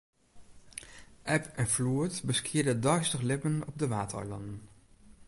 [1.23, 4.57] Eb en floed beskiede it deistich libben op de Waadeilannen.